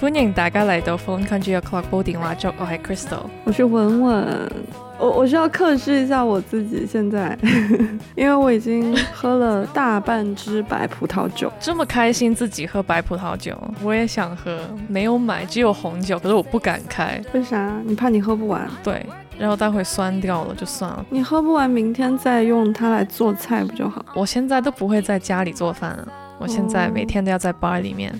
[0.00, 3.22] 歡迎大家嚟到 Phone Country O'Clock 煲電話粥，我係 Crystal。
[3.44, 4.52] 我是文文，
[4.96, 7.36] 我我需要克制一下我自己，现在，
[8.14, 11.52] 因为我已经喝了大半支白葡萄酒。
[11.58, 17.20] 这么开心自己喝白葡萄酒，我也想喝，没有买，只有红酒，可是我不敢开。
[17.32, 17.80] 为啥？
[17.84, 18.70] 你怕你喝不完？
[18.84, 19.04] 对，
[19.38, 21.04] 然后待会酸掉了就算了。
[21.10, 24.04] 你喝不完，明天再用它来做菜不就好？
[24.14, 28.12] 我现在都不会在家里做饭了，我现在每天都要在 bar 里面，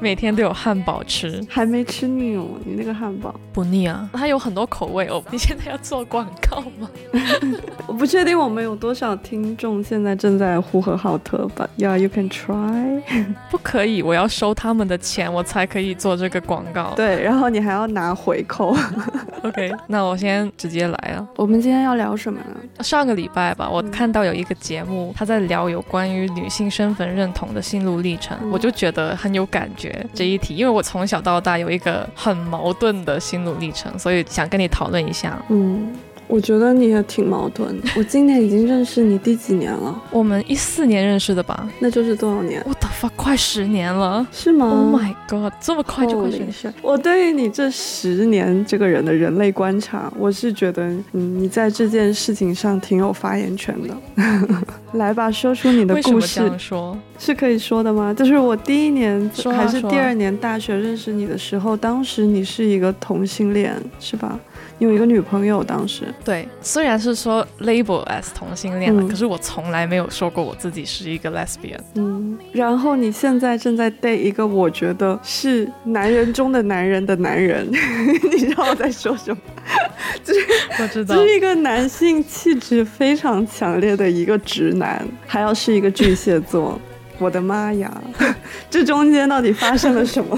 [0.00, 4.08] 每天都有汉堡吃，还没吃腻哦，你那个汉堡，不腻啊。
[4.12, 5.22] 它有很多口味哦。
[5.32, 6.88] 你现在要做广告吗？
[7.86, 13.02] 我不确定我们有多少听众现在正在呼和浩特吧？Yeah, you can try。
[13.50, 16.92] 不可以，我要收他们的钱，我才可以做这个广告。
[16.94, 18.76] 对，然后你还要拿回扣。
[19.42, 21.26] ，OK，那我先直接来了。
[21.36, 22.82] 我们今天要聊什么呢？
[22.82, 29.83] 上个礼拜吧，我看到有一个节目，他在聊有关于女性身份认同的心路历程，嗯我就觉得很有感觉
[30.14, 35.40] 这一题，因为我从小到大有一个很矛盾的心路历程，所以想跟你讨论一下。
[35.48, 35.92] 嗯，
[36.26, 37.88] 我觉得你也挺矛盾的。
[37.96, 40.02] 我今年已经认识你第几年了？
[40.10, 41.68] 我们一四年认识的吧？
[41.78, 42.62] 那就是多少年？
[42.66, 44.26] 我的发快十年了。
[44.32, 53.94] 是吗 Oh my god，这么快就快十 Holy 年？shit 我对于你这十年这个人的人类观察，我是觉得，嗯，你在这件事情上挺有发言权的。
[54.94, 56.96] 来吧，说出你的故事样说？
[57.18, 58.14] 是可以说的吗？
[58.14, 64.38] 就是我第一年啊还是第二年大学认识你的时候，当时你是一个同性恋，是吧？
[64.78, 66.12] 你有一个女朋友，当时。
[66.24, 71.78] 对，虽然是说 label as 同性恋了，嗯可是我从来没有说过我自己是一个 lesbian。
[71.94, 77.68] 嗯，然后你现在正在 date 一个我觉得是男人中的男人的男人，
[78.32, 79.38] 你知道我在说什么？
[80.24, 80.40] 就 是
[80.80, 86.80] 我知道就，是一个男性气质非常强烈的一个直男，还要是一个巨蟹座。
[87.18, 88.02] 我的妈呀，
[88.68, 90.36] 这中间到底发生了什么？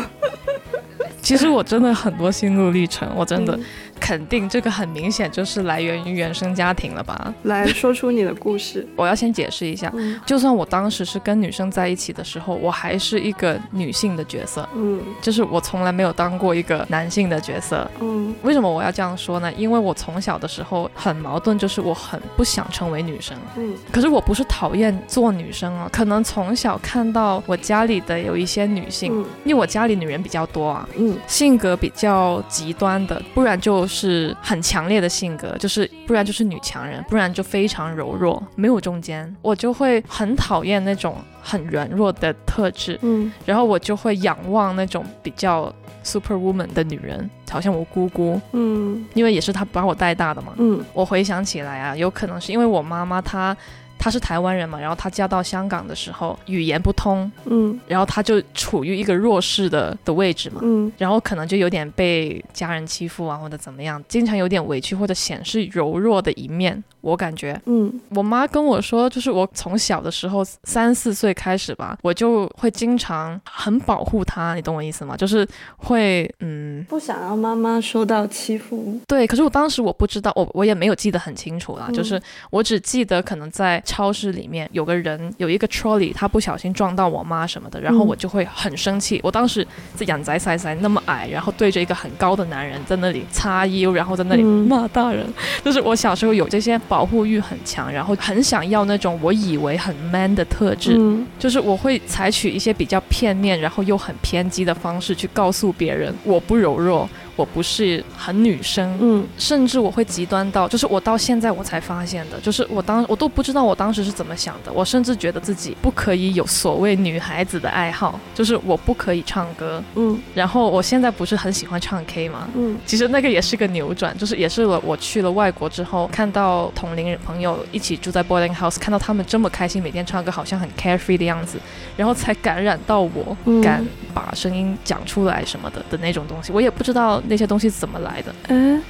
[1.22, 3.60] 其实我真的很多心路历程，我真的嗯
[4.00, 7.34] 肯定这个很明显就是来源于原生家庭了吧？
[7.44, 8.86] 来说出你的故事。
[8.96, 17.88] 我要先解释一下，嗯就算我当时是跟女生在一起的时候，我还是一个女性的角色，嗯就是我从来没有当过一个男性的角色。
[18.00, 19.52] 嗯为什么我要这样说呢？
[19.54, 23.36] 因为我从小的时候很矛盾，就是我很不想成为女生。
[23.56, 39.34] 嗯可是我不是讨厌做女生啊，可能从小看到我家里的有一些女性，嗯因为我家里女人比较多啊，嗯性格比较极端的，不然就是很强烈的性格，就是不然就是女强人，不然就非常柔弱，没有中间。
[39.42, 50.54] 我就会很讨厌那种很软弱的特质，嗯然后我就会仰望那种比较 super woman 的女人，好像我姑姑，嗯因为也是她把我带大的嘛。
[50.58, 53.56] 嗯我回想起来啊，有可能是因为我妈妈她。
[53.98, 66.82] 她是台湾人嘛，然后她嫁到香港的时候语言不通，嗯然后她就处于一个弱势的的位置嘛，嗯然后可能就有点被家人欺负啊，或者怎么样，经常有点委屈或者显示柔弱的一面。
[67.02, 75.16] 我感觉嗯我妈跟我说，就是我从小的时候三四岁开始吧，我就会经常很保护她，你懂我意思吗？
[75.16, 75.46] 就是
[75.76, 76.84] 会嗯。
[76.88, 79.00] 不想让妈妈受到欺负。
[79.06, 82.20] 对，可是我当时我不知道，我我也没有记得很清楚啦，嗯就是
[82.50, 88.06] 我只记得可能在超市里面有个人有一个 trolley，他不小心撞到我妈什么的，然后嗯。
[88.06, 89.20] 我就会很生气。
[89.22, 94.66] 我当时在养宅塞塞那么矮，然后对着一个很高的男人在那里擦腰，然后在那里嗯。
[94.68, 95.24] 骂大人，
[95.64, 101.26] 就是我小时候有这些保护欲很强，然后很想要那种我以为很 man 的特质，嗯。
[101.38, 122.48] 就是我会采取一些比较片面，然后又很偏激的方式去告诉别人我不柔弱，我不是很女生，嗯甚至我会极端到，就是我到现在我才发现的，就是我当我都不知道我当时是怎么想的，我甚至觉得自己不可以有所谓女孩子的爱好，就是我不可以唱歌，嗯然后我现在不是很喜欢唱 K 吗？
[122.54, 131.58] 嗯其实那个也是个扭转，就是也是我我去了外国之后，看到同龄人朋友一起住在 boarding house，看到他们这么开心，每天唱歌好像很 carefree 的样子，
[131.96, 136.50] 然后才感染到我，嗯敢把声音讲出来什么的的那种东西。
[136.52, 138.34] 我也不知道那些东西怎么来的。
[138.48, 138.80] 哎，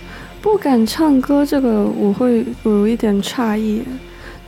[0.40, 3.82] 不敢唱歌这个我会有一点诧异。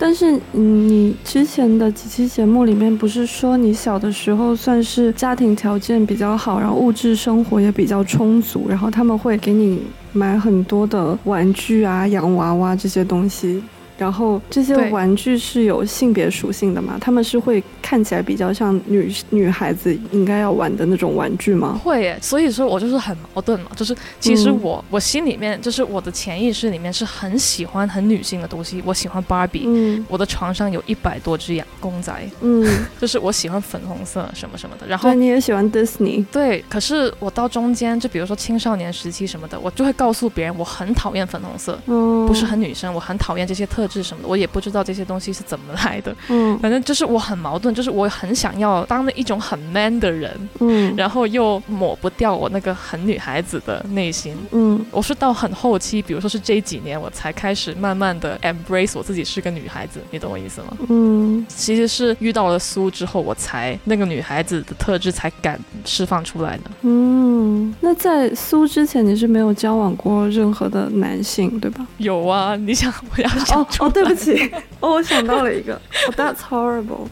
[0.00, 9.82] 但是，你之前的几期节目里面不是说你小的时候算是家庭条件比较好，然后物质生活也比较充足，然后他们会给你
[10.12, 13.60] 买很多的玩具啊、洋娃娃这些东西。
[13.98, 16.96] 然后这些玩具是有性别属性的嘛？
[17.00, 21.78] 他们是会看起来比较像女女孩子应该要玩的那种玩具吗？
[21.82, 29.64] 会耶，所以说我就是很矛盾嘛，就是其实嗯我、我心里面就是我的潜意识里面是很喜欢很女性的东西，我喜欢芭比。
[29.66, 32.64] 嗯我的床上有一百多只羊公仔，嗯，
[33.00, 34.86] 就是我喜欢粉红色什么什么的。
[34.86, 46.14] 然后对，你也喜欢 Disney，对，可是我到中间，就比如说青少年时期什么的，我就会告诉别人我很讨厌粉红色，嗯，不是很女生，我很讨厌这些特质什么的，我也不知道这些东西是怎么来的。
[46.28, 50.30] 嗯反正就是我很矛盾，就是我很想要当那一种很 man 的人，
[50.60, 54.36] 嗯然后又抹不掉我那个很女孩子的内心。
[54.52, 60.76] 嗯我是到很后期，比如说是这几年，我才开始慢慢的 embrace 我自己是个女孩子，你懂我意思吗？
[60.88, 66.64] 嗯其实是遇到了苏之后，我才那个女孩子的特质才敢释放出来的。
[66.82, 67.74] 嗯。
[67.80, 71.86] 那在苏之前，你是没有交往过任何的男性，对吧？
[71.98, 75.74] 有啊，你想我要想哦哦，对不起，哦，我想到了一个，
[76.08, 77.08] 哦，That's horrible。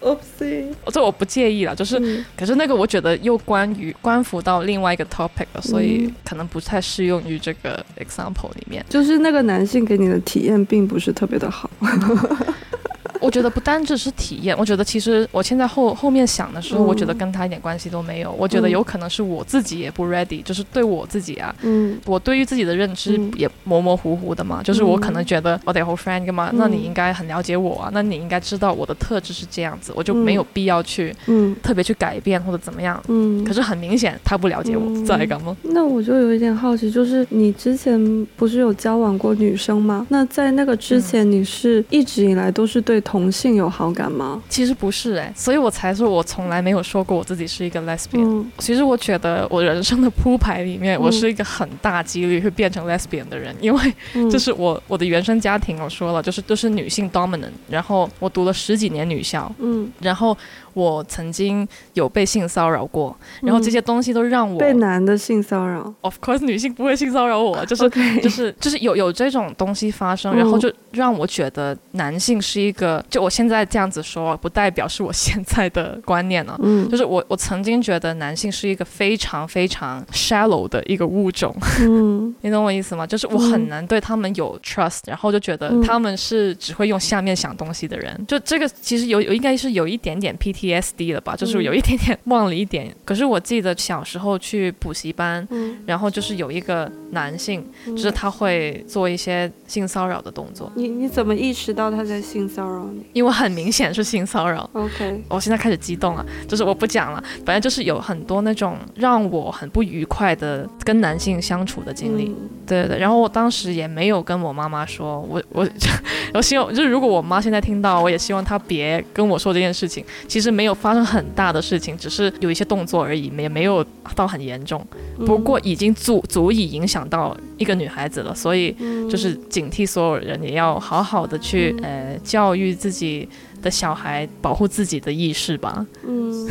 [0.00, 8.84] Oopsie，这我不介意了，就是，嗯可是那个我觉得又关于关乎到另外一个 topic 了，所以嗯可能不太适用于这个 example 里面。
[8.88, 11.68] 就是那个男性给你的体验并不是特别的好。
[13.20, 18.32] 我觉得不单只是体验，我觉得其实我现在后后面想的时候，嗯我觉得跟他一点关系都没有。
[18.32, 24.62] 我觉得嗯有可能是我自己也不 ready，就是对我自己啊，嗯我对于自己的认知嗯也模模糊糊的嘛。
[24.62, 33.02] 就是我可能觉得我得 hold friend 干嘛，嗯那你应该很了解我啊，那你应该知道我的特质是这样子，我就没有必要去嗯特别去改变或者怎么样。
[33.08, 33.44] 嗯。
[33.44, 35.56] 可是很明显他不了解我，嗯在干嘛？
[35.62, 40.06] 那我就有一点好奇，就是你之前不是有交往过女生吗？
[40.10, 44.42] 那在那个之前，你是一直以来都是对同性有好感吗？
[44.50, 48.22] 其实不是哎、所以我才说我从来没有说过我自己是一个 lesbian。
[48.22, 60.36] 嗯其实我觉得我人生的铺排里面，嗯我是一个很大几率会变成 lesbian 的人，因为嗯，就是我我的原生家庭我说了，就是都是女性 dominant，然后我读了十几年女校，嗯，然后
[60.74, 67.88] 我曾经有被性骚扰过，然后这些东西都让我、被男的性骚扰，of course 女性不会性骚扰我，就是
[68.20, 70.38] 就是就是有有这种东西发生，嗯。
[70.38, 76.88] 然后就让我觉得男性是一个，就我现在这样子说，不代表是我现在的观念了、嗯。
[76.88, 82.34] 就是我我曾经觉得男性是一个非常非常 shallow 的一个物种，嗯。
[82.42, 83.06] 你懂我意思吗？
[83.06, 85.82] 就是我很难对他们有 trust，、然后就觉得嗯。
[85.82, 88.24] 他们是只会用下面想东西的人。
[88.26, 90.36] 就这个其实有有应该是有一点点
[90.68, 92.94] PTSD 了吧，就是有一点点忘了一点。
[93.04, 104.68] 可是我记得小时候去补习班，嗯，然后就是有一个男性，嗯就是他会做一些性骚扰的动作，你你怎么意识到他在性骚扰你因为很明显是性骚扰。
[104.72, 112.24] ？OK，我现在开始激动了，就是我不讲了，反正就是有很多那种让我很不愉快的跟男性相处的经历。
[112.28, 115.66] 嗯对对对，然后我当时也没有跟我妈妈说，我我
[116.34, 120.04] 我希望就是如果我妈现在听到，我也希望她别跟我说这件事情。
[120.26, 123.84] 其实没有发生很大的事情，只是有一些动作而已，也没有
[124.14, 124.84] 到很严重。
[125.18, 133.28] 嗯不过已经足足以影响到一个女孩子了，所以嗯就是警惕所有人，也要好好的去呃教育自己
[133.60, 135.84] 的小孩，保护自己的意识吧。
[136.06, 136.48] 嗯，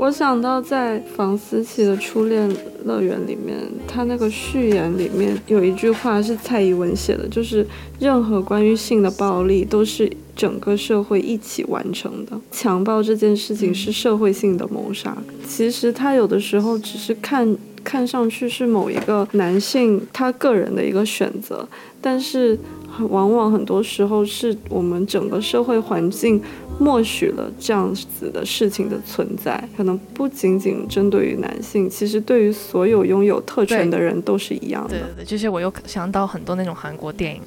[0.00, 2.50] 我想到在房思琪的《初恋
[2.86, 3.54] 乐园》里面，
[3.86, 7.66] 他那个序言里面有一句话是蔡依文写的，就是
[7.98, 12.40] 任何关于性的暴力都是整个社会一起完成的。
[12.50, 15.14] 强暴这件事情是社会性的谋杀，
[15.46, 17.54] 其实他有的时候只是看
[17.84, 21.68] 看上去是某一个男性他个人的一个选择，
[22.00, 22.58] 但是
[23.10, 26.40] 往往很多时候是我们整个社会环境
[26.80, 34.88] 默许了这样子的事情的存在，可能不仅仅针对于男性，其实对于所有拥有特权的人都是一样的。
[34.88, 37.42] 对对对，就是我又想到很多那种韩国电影，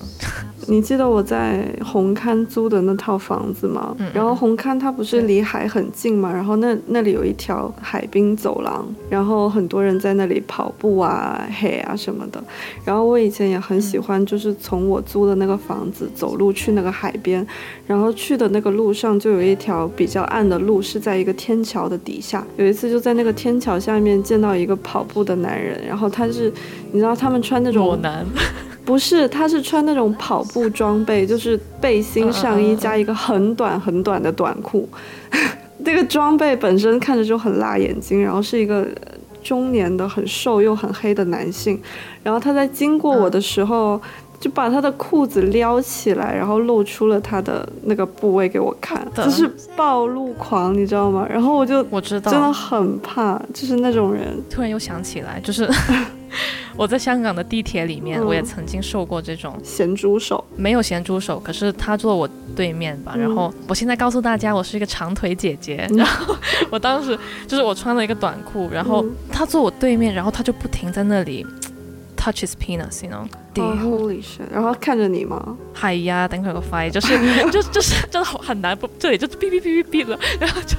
[0.67, 3.95] 你记得我在红磡租的那套房子吗？
[3.97, 12.43] 嗯嗯然后红磡它不是离海很近嘛，然后那那里有一条海滨走廊，然后很多人在那里跑步啊、嘿啊什么的。
[12.85, 17.45] 然后我以前也很喜欢，就是从我租的那个房子走路去那个海边，
[17.87, 22.45] 然后去的那个路上就有一条比较暗的路，是在一个天桥的底下。
[22.57, 26.51] 有一次就在那个天桥下面见到一个跑步的男人，然后他是，
[26.91, 27.97] 你知道他们穿那种
[28.83, 34.89] 不是，他是穿那种跑步装备，就是背心、上衣加一个很短很短的短裤。
[35.79, 41.79] 那个装备本身看着就很辣眼睛，然后是一个呃中年的很瘦又很黑的男性，
[42.21, 44.01] 然后他在经过我的时候。
[44.43, 51.25] 就把他的裤子撩起来，然后露出了他的那个部位给我看，就是暴露狂，你知道吗？
[51.29, 52.51] 然后我就我知道真的。
[52.51, 54.37] 很怕，就是那种人。
[54.49, 55.65] 突然又想起来，就是
[56.75, 63.13] 我在香港的地铁里面，嗯我也曾经受过这种咸猪手，没有咸猪手，可是他坐我对面吧。
[63.15, 65.87] 嗯然后我现在告诉大家，我是一个长腿姐姐。
[65.91, 66.35] 嗯然后
[66.69, 71.45] 我当时就是我穿了一个短裤，然后嗯他坐我对面，然后他就不停在那里
[72.17, 73.25] touch his penis，you know。
[73.61, 74.41] 哦 Holy shit！
[74.51, 75.57] 然后看着你吗？
[75.75, 77.17] 係呀，頂佢個肺， 就是
[77.51, 80.77] 就就是真的很难不，这里就哔哔哔哔哔了， 然后就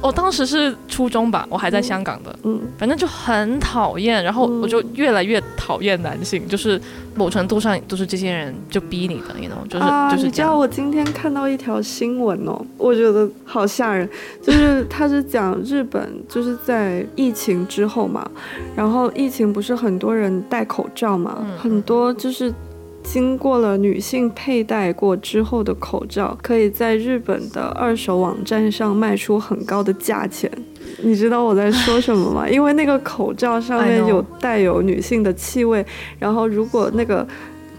[0.00, 6.80] 我当时是初中吧，我还在香港的，嗯反正就很讨厌，然后我就越来越讨厌男性，就是
[7.14, 10.24] 某程度上都是这些人就逼你的，you know，就是、啊，就是。
[10.26, 14.08] 你知道我今天看到一条新闻哦，我觉得好吓人，
[14.42, 18.28] 就是他是讲日本就是在疫情之后嘛，
[18.76, 22.52] 然后疫情不是很多人戴口罩嘛，嗯很多就是。
[23.00, 30.50] 经过了女性佩戴过之后的口罩，可以在日本的二手网站上卖出很高的价钱。
[31.00, 32.46] 你知道我在说什么吗？
[32.50, 35.86] 因为那个口罩上面有带有女性的气味，
[36.18, 37.26] 然后如果那个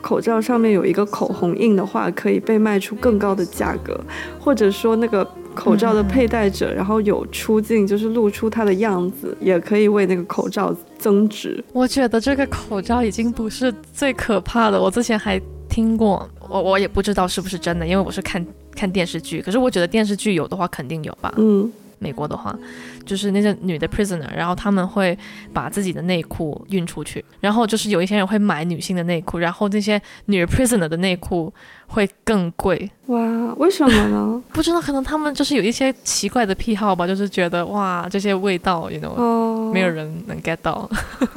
[0.01, 3.99] 口罩上面有一个口红印的话，可以被卖出更高的价格，
[4.39, 11.61] 或者说那个口罩的佩戴者，然后有出镜，就是露出他的样子，也可以为那个口罩增值。
[11.73, 21.33] 我觉得这个口罩已经不是最可怕的，我之前还听过，我我也不知道是不是真的，因为我是看看电视剧，可是我觉得电视剧有的话肯定有吧。
[21.37, 22.57] 嗯美国的话，
[23.05, 25.17] 就是那些女的 prisoner，然后他们会
[25.53, 31.53] 把自己的内裤运出去，然后就是有一些人会买女性的内裤，然后那些女 prisoner 的内裤
[31.87, 32.89] 会更贵。
[33.07, 34.41] 哇，为什么呢？
[34.51, 40.89] 不知道，可能他们就是有一些奇怪的癖好吧，就是觉得哇，这些味道，you know，、哦，沒有人能 get 到，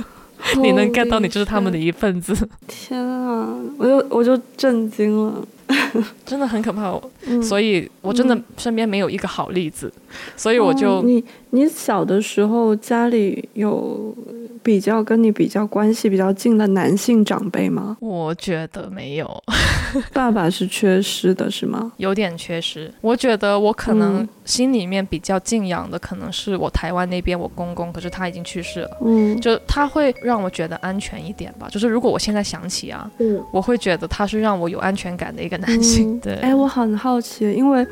[0.62, 2.34] 你能 get 到，你就是他们的一份子，
[2.66, 5.32] 天啊，我就我就震惊了。
[6.26, 6.92] 真的很可怕。
[7.26, 9.92] 嗯所以我真的身边没有一个好例子，
[10.36, 14.14] 所以我就、哦你你小的时候家里有
[14.62, 17.96] 比较跟你比较关系比较近的男性长辈吗？
[18.00, 19.42] 我觉得没有。
[20.14, 21.92] 爸爸是缺失的，是吗？
[21.98, 22.90] 有点缺失。
[23.02, 28.90] 我觉得我可能嗯心里面比较敬仰的，可能是我台湾那边我公公，可是他已经去世了。
[29.04, 31.68] 嗯就他会让我觉得安全一点吧。
[31.70, 33.38] 就是如果我现在想起啊，嗯。
[33.52, 36.14] 我会觉得他是让我有安全感的一個男性。
[36.16, 37.86] 嗯對，哎，我很好奇，因为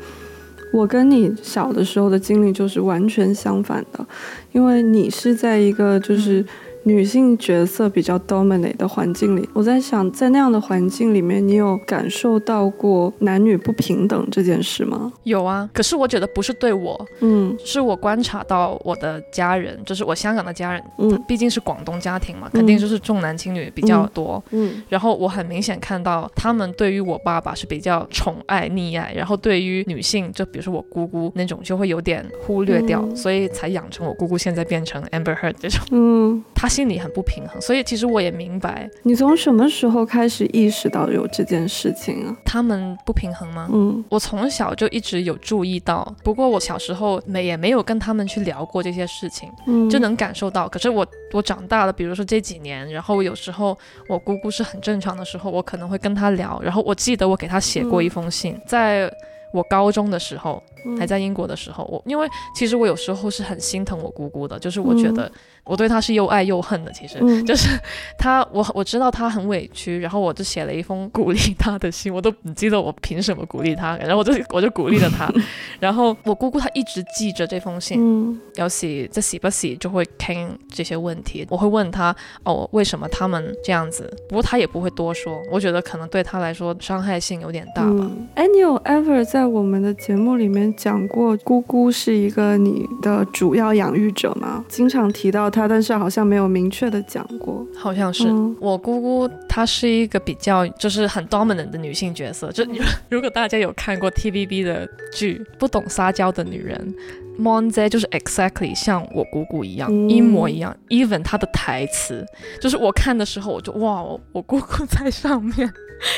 [0.71, 4.05] 我跟你小的时候的经历就是完全相反的，
[4.51, 6.45] 因为你是在一个就是
[6.83, 9.47] 女性角色比较 dominate 的环境里。
[9.53, 15.11] 我在想，在那样的环境里面，你有感受到过男女不平等这件事吗？
[15.23, 15.69] 有啊。
[15.73, 24.43] 可是我觉得不是对我，嗯是我观察到我的家人，就是我香港的家人，嗯毕竟是广东家庭嘛，肯定就是重男轻女比较多。
[24.51, 37.61] 嗯然后我很明显看到他们对于我爸爸是比较宠爱溺爱，然后对于女性，就比如说我姑姑那种，就会有点忽略掉，嗯所以才养成我姑姑现在变成 Amber Heard 这种，嗯，她心里很不平衡。
[37.61, 42.37] 所以其实我也明白你从什么时候开始意识到有这件事情啊？
[42.45, 43.67] 他们不平衡吗？
[43.71, 50.67] 嗯我从小就一直有注意到，不过我小时候没也没有跟他们去聊过这些事情，嗯，就能感受到。
[50.69, 56.59] 可是我我长大了，比如说这几年，然后有时候我姑姑是很正常的时候，我可能会跟她聊。
[56.63, 59.11] 然后我记得我给她写过一封信，在
[59.53, 65.29] 我高中的时候，嗯還在英国的时候，我因为其实我有时候是很心疼我姑姑的，就是我觉得
[65.63, 66.91] 我对他是又爱又恨的。
[66.91, 67.69] 其实、嗯就是
[68.17, 75.31] 他，我我知道他很委屈，然后我就写了一封鼓励他的信，我都不记得我凭什么鼓励他，然后我就我就鼓励了他。
[75.79, 77.97] 然后我姑姑她一直记着这封信。
[77.99, 84.11] 嗯有時即時不洗就会听这些问题，我会问他哦，为什么他们这样子？
[84.27, 87.89] 不过他也不会多说，我觉得可能对他来说伤害性有点大吧。
[87.91, 94.63] 嗯，哎，你有 ever 在我们的节目里面讲过姑姑是一个你的主要养育者吗？
[94.67, 97.67] 经常提到她，但是好像没有明确的讲过。
[97.75, 102.51] 好像是、嗯我姑姑，她是一个比较就是很 dominant 的女性角色。
[102.51, 102.65] 就
[103.09, 106.95] 如果大家有看过 TVB 的剧《不懂撒娇的女人》
[107.39, 110.75] ，Mon 姐就是 exactly 像我姑姑一样，嗯一模一样。
[110.89, 112.25] Even 她的台词，
[112.61, 115.71] 就是我看的时候，我就哇，我我姑姑在上面，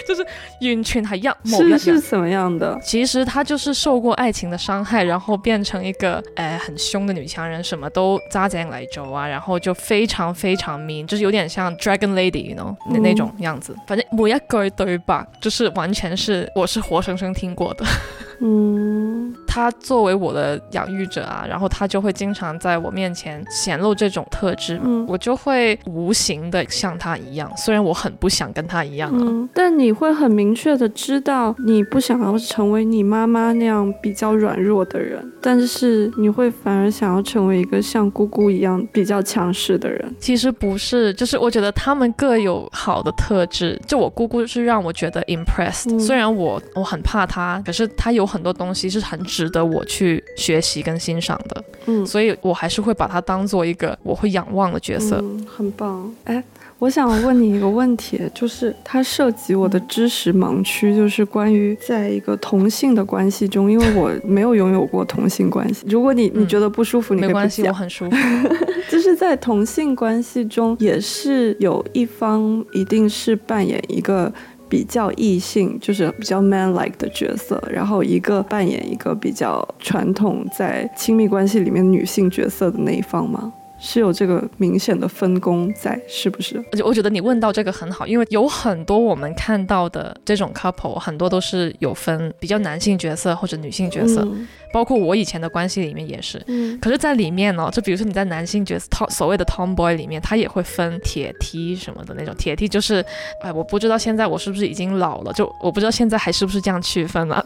[0.08, 0.22] 就是
[0.62, 1.78] 完全係一模一樣。
[1.78, 2.80] 是是什麼樣的？
[2.82, 13.76] 其实她就是受过爱情的伤害，然后变成一個誒很凶的女强人，什么都揸正嚟做啊，然后就非常非常 mean，就是有点像 Dragon Lady，you know 那嗯那种样子。
[13.88, 17.86] 反正每一句对白就是完全是我是活生生听过的。
[18.42, 29.20] 嗯他作为我的养育者啊，然后他就会经常在我面前显露这种特质，嗯我就会无形的像他一样，虽然我很不想跟他一样啊。
[29.22, 40.16] 嗯，但你会很明确的知道，你不想要成为你妈妈那样比较软弱的人，但是你会反而想要成为一个像姑姑一样比较强势的人。
[40.18, 43.80] 其实不是，就是我觉得他们各有好的特质。
[43.86, 55.20] 就我姑姑是让我觉得 impressed，、嗯虽然我我很怕她，可是她有很多东西是很值得我去学习跟欣赏的，嗯，所以我还是会把它当做一个我会仰望的角色。
[55.22, 56.10] 嗯，很棒。
[56.24, 56.42] 哎，
[56.80, 65.84] 我想问你一个问题，就是它涉及我的知识盲区，就是关于在一个同性的关系中，因为我 没有拥有过同性关系。
[65.90, 67.74] 如果你你嗯觉得不舒服，你没关系，我。
[67.74, 68.16] 很舒服。
[68.90, 74.32] 就是在同性关系中，也是有一方一定是扮演一个
[74.74, 83.54] 比较异性，就是比较 man like 的角色，然后一个扮演一个比较传统在亲密关系里面女性角色的那一方吗？
[83.80, 86.58] 是有这个明显的分工在，是不是？
[86.72, 96.44] 而且我觉得你问到这个很好，因为有很多我们看到的这种 couple，很多都是有分比较男性角色或者女性角色，嗯包括我以前的关系里面也是。
[96.48, 102.34] 嗯可是，在里面呢，就比如说你在男性角色 tom 所谓的 tomboy 里面，他也会分铁梯什么的那种。
[102.36, 103.06] 铁梯就是，
[103.42, 107.44] 哎，我不知道现在我是不是已经老了，就我不知道现在还是不是这样区分了。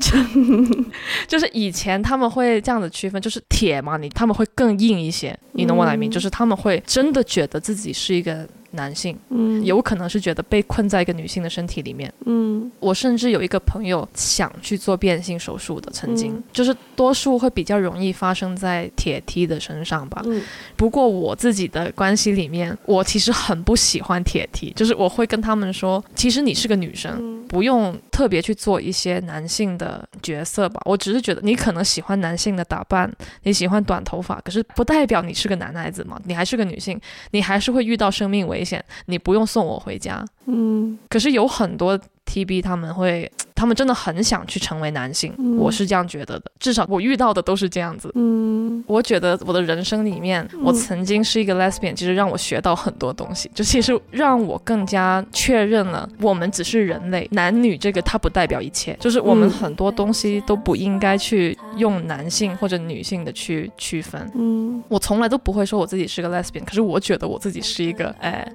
[1.28, 5.38] 就是以前他们会这样子区分，就是铁嘛，你他们会更硬一些。
[5.54, 9.62] Know what I mean？、嗯就是他们会真的觉得自己是一个男性，嗯。
[9.66, 12.12] 有可能是觉得被困在一个女性的身体里面。
[12.26, 12.72] 嗯。
[12.80, 16.44] 我甚至有一个朋友想去做变性手术的，曾经、嗯。
[16.54, 20.22] 就是多数会比较容易发生在铁梯的身上吧。
[20.26, 20.42] 嗯。
[20.78, 27.12] 不过我自己的关系里面，我其实很不喜欢铁梯，就是我会跟他们说，其实你是个女生。
[27.20, 27.38] 嗯。
[27.48, 33.10] 不用特别去做一些男性的角色吧，我只是觉得你可能喜欢男性的打扮，
[33.44, 37.00] 你喜欢短头发，可是不代表你是个男孩子嘛，你还是个女性，
[37.32, 40.26] 你还是会遇到生命危险，你不用送我回家。
[40.46, 45.58] 嗯可是有很多 TB 他们会， 他们真的很想去成为男性，嗯。
[45.58, 48.12] 我是这样觉得的，至少我遇到的都是这样子。
[48.16, 48.84] 嗯。
[48.86, 64.30] 我觉得我的人生里面，我曾经是一个 lesbian，其实让我学到很多东西，就其实让我更加确认了我们只是人类，男女这个它不代表一切，就是我们嗯很多东西都不应该去用男性或者女性的去区分。
[64.36, 64.84] 嗯。
[64.88, 68.48] 我从来都不会说我自己是个 lesbian，可是我觉得我自己是一个，哎，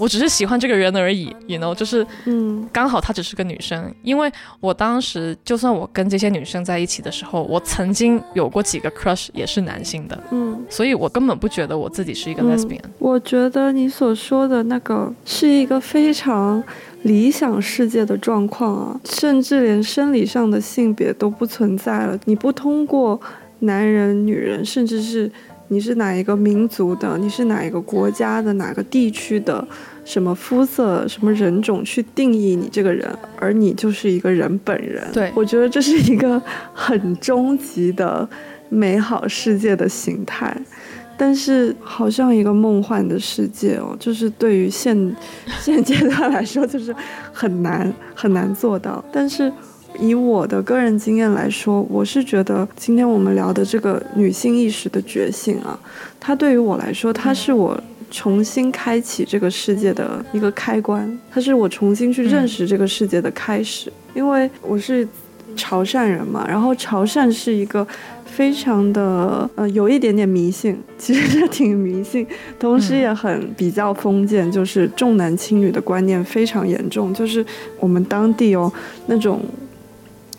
[0.00, 10.64] 我只是喜欢这个人而已，you know，就是嗯刚好她只是个女生，因为我当时就算我跟这些女生在一起的时候，我曾经有过几个 crush 也是男性的，嗯。
[10.70, 12.80] 所以我根本不觉得我自己是一个嗯 lesbian。
[12.98, 16.62] 我觉得你所说的那个是一个非常
[17.02, 22.18] 理想世界的状况啊，甚至连生理上的性别都不存在了。
[22.24, 23.20] 你不通过
[23.60, 25.30] 男人、女人，甚至是
[25.68, 29.66] 你是哪一个民族的，你是哪一个国家的，哪个地区的，
[30.10, 35.06] 什么肤色、什么人种去定义你这个人，而你就是一个人本人。
[35.12, 36.42] 对我觉得这是一个
[36.74, 38.28] 很终极的
[38.68, 40.56] 美好世界的形态。
[41.16, 44.96] 但是好像一个梦幻的世界哦，就是对于现
[45.60, 46.92] 现阶段来说，就是
[47.32, 49.04] 很难很难做到。
[49.12, 49.52] 但是
[50.00, 55.78] 以我的个人经验来说，我是觉得今天我们聊的这个女性意识的觉醒啊，
[56.18, 57.78] 它对于我来说，它是我
[58.10, 63.92] 重新开启这个世界的一个开关，它是我重新去认识这个世界的开始。
[64.14, 65.06] 因为我是
[65.56, 67.86] 潮汕人嘛，然后潮汕是一个
[68.24, 72.26] 非常的呃有一点点迷信， 其实是挺迷信，
[72.58, 77.44] 同时也很比较封建，就是重男轻女的观念非常严重，就是
[77.78, 78.72] 我们当地哦
[79.06, 79.40] 那种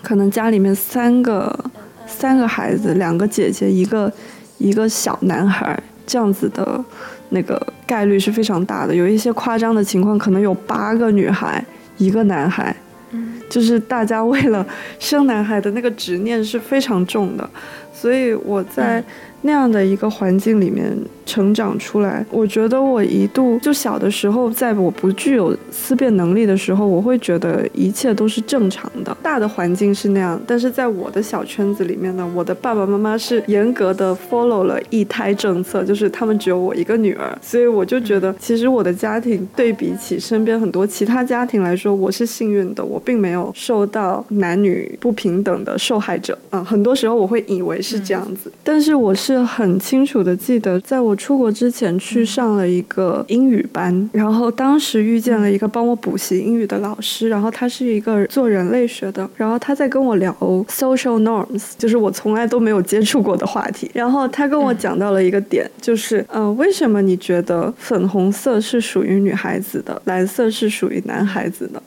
[0.01, 1.57] 可能家里面三个
[2.05, 4.12] 三个孩子，两个姐姐，一个
[4.57, 6.84] 一个小男孩这样子的
[7.32, 11.65] 那个概率是非常大的，有一些夸张的情况，可能有八个女孩，
[11.98, 12.74] 一个男孩。
[13.50, 14.65] 就是大家为了
[14.98, 17.50] 生男孩的那个执念是非常重的，
[17.93, 19.04] 所以我在
[19.43, 29.15] 那样的一个环境里面成长出来，我觉得我一度就小的时候，在我不具有思辨能力的时候，我会觉得一切都是正常的。
[29.23, 46.38] 大的环境是那样，但是在我的小圈子里面呢，我的爸爸妈妈是严格的 follow 了一胎政策，就是他们只有我一个女儿，所以我就觉得，其实我的家庭对比起身边很多其他家庭来说，我是幸运的，我并没有有受到男女不平等的受害者。
[46.51, 60.32] 嗯，很多时候我会以为是这样子，但是我是很清楚的记得，在我出国之前去上了一个英语班，然后当时遇见了一个帮我补习英语的老师，然后他是一个做人类学的，然后他在跟我聊
[60.70, 71.82] social norms，就是我从来都没有接触过的话题，然后他跟我讲到了一个点，就是嗯，为什么你觉得粉红色是属于女孩子的，蓝色是属于男孩子的？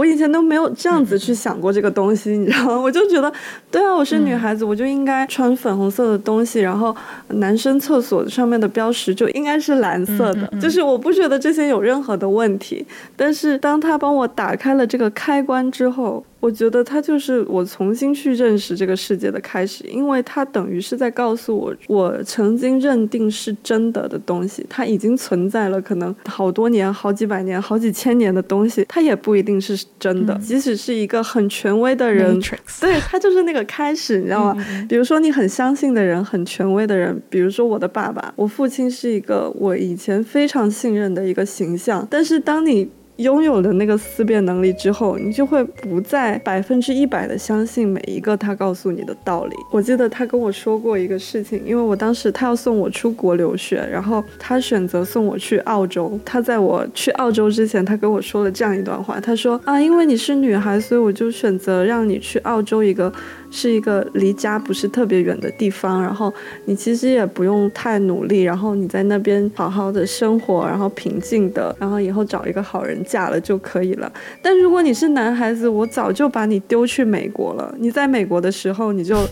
[0.00, 2.80] 我以前都没有这样子去想过这个东西，你知道吗？
[2.80, 3.30] 我就觉得，
[3.70, 6.96] 对啊，我是女孩子，我就应该穿粉红色的东西，然后
[7.28, 12.86] 男生厕所上面的标识就应该是蓝色的，就是 我不觉得这些有任何的问题。
[13.14, 30.34] 但是当他帮我打开了这个开关之后，我觉得它就是我重新去认识这个世界的开始，因为它等于是在告诉我，我曾经认定是真的的东西，它已经存在了，可能好多年、好几百年、好几千年的东西，它也不一定是真的。
[30.38, 32.40] 即使是一个很权威的人，
[32.80, 34.66] 对，它就是那个开始，你知道吗？
[34.88, 42.88] 比如说你很相信的人，很权威的人，比如说我的爸爸，我父亲是一个我以前非常信任的一个形象，但是当你。
[43.20, 49.54] 拥有了那个思辨能力之后，你就会不再百分之一百的相信每一个他告诉你的道理。
[49.70, 56.18] 我记得他跟我说过一个事情，因为我当时他要送我出国留学，然后他选择送我去澳洲。
[56.24, 63.12] 他在我去澳洲之前，他跟我说了这样一段话，他说啊，因为你是女孩，所以我就选择让你去澳洲一个。
[63.50, 66.32] 是一个离家不是特别远的地方，然后
[66.64, 74.12] 你其实也不用太努力，然后你在那边好好的生活，然后平静的，然后以后找一个好人嫁了就可以了。
[74.40, 77.74] 但如果你是男孩子，我早就把你丢去美国了。
[77.78, 79.26] 你在美国的时候，你就。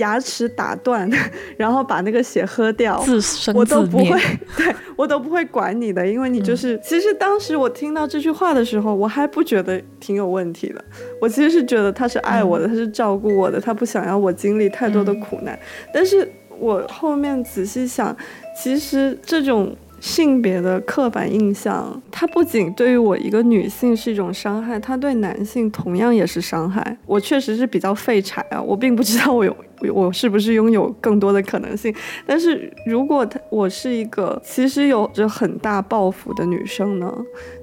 [0.00, 1.08] 牙齿打断，
[1.56, 4.20] 然后把那个血喝掉，自生我都不会，
[4.58, 6.78] 对我都不会管你的，因为你就是。
[6.82, 10.84] 其实当时我听到这句话的时候，我还不觉得挺有问题的。
[11.20, 15.58] 我其实是觉得他是爱我的，他是照顾我的，他不想要我经历太多的苦难。
[15.94, 18.16] 但是我后面仔细想，
[18.60, 19.74] 其实这种。
[20.00, 26.96] 性别的刻板印象，它不仅对于我一个女性是一种伤害，它对男性同样也是伤害。
[27.06, 29.56] 我确实是比较废柴啊，我并不知道我有。
[29.94, 31.94] 我是不是拥有更多的可能性？
[32.26, 37.10] 但是如果他我是一个其实有着很大抱负的女生呢？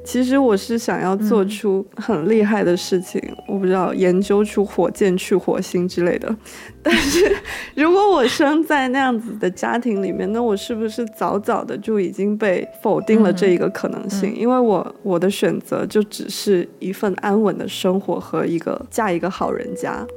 [0.08, 6.34] 其实我是想要做出很厉害的事情，我不知道研究出火箭去火星之类的。
[6.82, 7.30] 但是
[7.76, 14.34] 如果我生在那样子的家庭里面，那我是不是早早的就已经被否定了这一个可能性？
[14.34, 20.08] 因为我我的选择就只是一份安稳的生活和一个嫁一个好人家。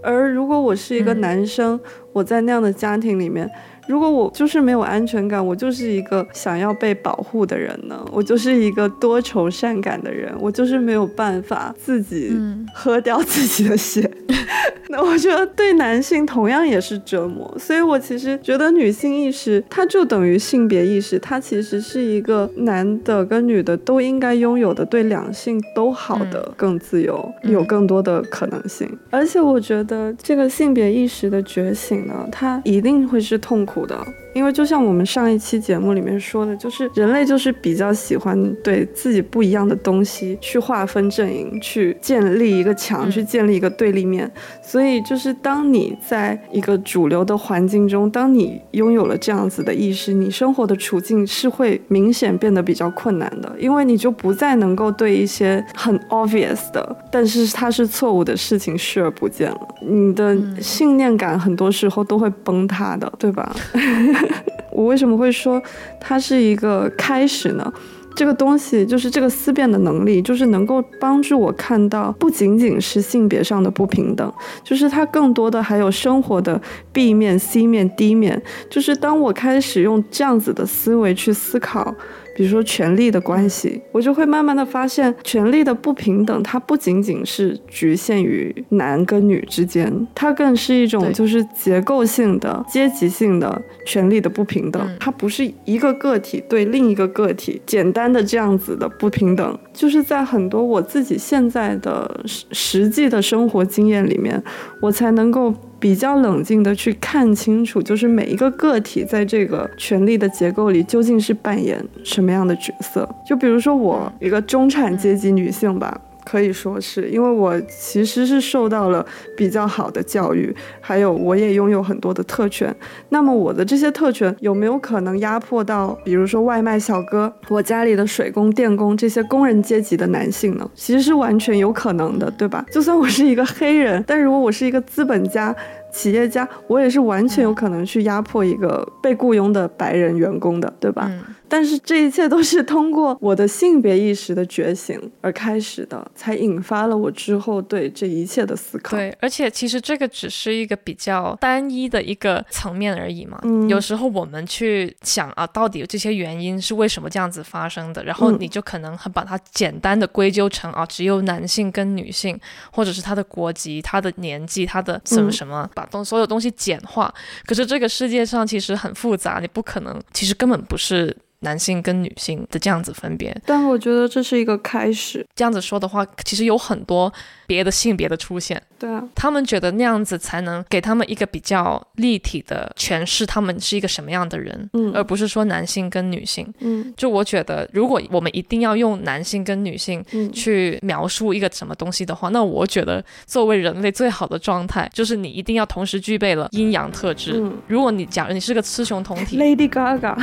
[0.00, 1.78] 而如果我是一个男生，
[2.12, 3.50] 我在那样的家庭里面。
[3.90, 7.98] 如果我就是没有安全感，我就是一个想要被保护的人呢？
[8.12, 12.32] 我就是一个多愁善感的人，我就是没有办法自己
[12.72, 14.08] 喝掉自己的血。
[14.92, 17.52] 那我觉得对男性同样也是折磨。
[17.58, 28.88] 所以我其实觉得女性意识它就等于性别意识，它其实是一个男的跟女的都应该拥有的，对两性都好的、更自由、有更多的可能性。
[29.10, 33.79] 而且我觉得这个性别意识的觉醒呢，它一定会是痛苦。
[33.86, 44.30] 的，因为就像我们上一期节目里面说的，就是人类就是比较喜欢对自己不一样的东西去划分阵营，去建立一个墙，去建立一个对立面。
[44.62, 59.58] 所以就是当你在一个主流的环境中，当你拥有了这样子的意识，你生活的处境是会明显变得比较困难的，因为你就不再能够对一些很 obvious 的，但是它是错误的事情视而不见了。
[59.82, 63.54] 你的信念感很多时候都会崩塌的，对吧？
[64.70, 65.62] 我为什么会说
[66.00, 67.72] 它是一个开始呢？
[68.16, 74.30] 这个东西就是这个思辨的能力，就是能够帮助我看到不仅仅是性别上的不平等，
[74.64, 76.60] 就是它更多的还有生活的
[76.92, 78.42] B 面、C 面、D 面。
[78.68, 81.94] 就是当我开始用这样子的思维去思考。
[82.34, 94.96] 比如说权力的关系，我就会慢慢的发现，权力的不平等，它不仅仅是局限于男跟女之间，它更是一种就是结构性的、阶级性的权力的不平等。
[94.98, 104.42] 它不是一个个体对另一个个体简单的这样子的不平等，就是在很多我自己现在的实实际的生活经验里面，
[104.80, 105.54] 我才能够。
[105.80, 113.08] 比较冷静的去看清楚，就是每一个个体在这个权力的结构里究竟是扮演什么样的角色。
[113.26, 116.00] 就比如说我一个中产阶级女性吧。
[116.30, 119.04] 可以说是因为我其实是受到了
[119.36, 122.72] 比较好的教育，还有我也拥有很多的特权。
[123.08, 130.70] 那么我的这些特权有没有可能压迫到，比如说外卖小哥、我家里的水工、电工这些工人阶级的男性呢？
[130.76, 132.64] 其实是完全有可能的，对吧？
[132.70, 135.52] 就算我是一个黑人，但如果我是一个资本家。
[135.92, 141.10] 企业家，我也是完全有可能去压迫一个被雇佣的白人员工的，对吧？
[141.50, 148.96] 但是这一切都是通过我的性别意识的觉醒而开始的，才引发了我之后对这一切的思考。
[148.96, 153.40] 对，而且其实这个只是一个比较单一的一个层面而已嘛。
[153.42, 162.38] 嗯，有时候我们去想啊，到底这些原因是为什么这样子发生的，然后你就可能很把它简单的归咎成啊，只有男性跟女性，
[162.70, 167.12] 或者是他的国籍、他的年纪、他的什么什么，把东所有东西简化。
[167.44, 171.16] 可是这个世界上其实很复杂，你不可能，其实根本不是。
[171.40, 175.26] 男性跟女性的这样子分别，但我觉得这是一个开始。
[175.34, 177.12] 这样子说的话，其实有很多。
[177.50, 190.00] 别的性别的出现，对啊，他们觉得那样子才能给他们一个比较立体的诠释，他们是一个什么样的人，嗯，而不是说男性跟女性，嗯，就我觉得，如果我们一定要用男性跟女性
[190.32, 197.32] 去描述一个什么东西的话，那我觉得作为人类最好的状态就是你一定要同时具备了阴阳特质。
[197.66, 200.16] 如果你假如你是个雌雄同体，Lady Gaga，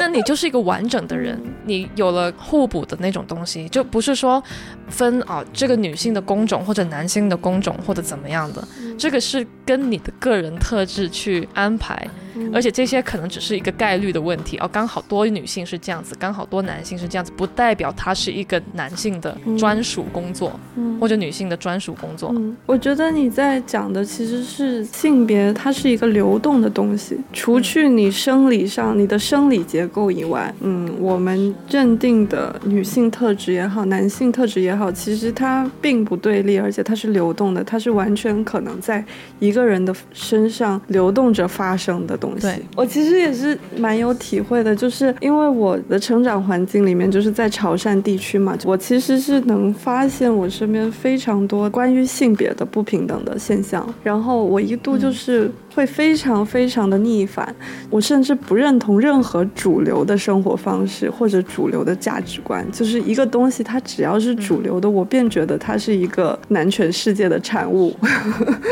[0.00, 4.42] 那你就是一个完整的人，你有了互补的那种东西，就不是说
[4.88, 6.24] 分啊这个女性的。
[6.24, 12.08] 工种或者男性的工种或者怎么样的，这个是跟你的个人特质去安排。
[12.52, 20.58] 而且这些可能只是一个概率的问题哦，刚好多女性是这样子，刚好多男性是这样子，不代表它是一个男性的专属工作，
[21.00, 22.30] 或者女性的专属工作。
[22.34, 27.16] 嗯，我觉得你在讲的其实是性别，它是一个流动的东西。
[27.32, 39.04] 除去你生理上你的生理结构以外，嗯，我们认定的女性特质也好，男性特质也好，其实它并不对立，而且它是流动的，它是完全可能在
[39.38, 42.18] 一个人的身上流动着发生的。
[42.24, 57.54] 东西，我其实也是蛮有体会的，就是因为我的成长环境里面就是在潮汕地区嘛，我其实是能发现我身边非常多关于性别的不平等的现象，然后我一度就是会非常非常的逆反，
[57.90, 67.94] 我甚至不认同任何主流的生活方式或者主流的价值观，就是一个东西它只要是主流的，我便觉得它是一个男权世界的产物，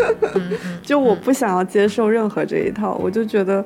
[0.83, 3.65] 就我不想要接受任何这一套，我就觉得。